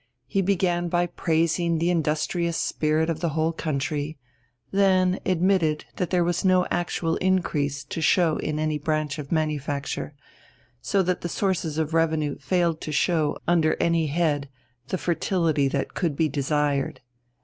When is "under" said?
13.47-13.77